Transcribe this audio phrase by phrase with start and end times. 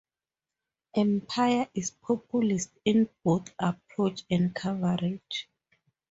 [0.95, 5.47] "Empire" is populist in both approach and coverage.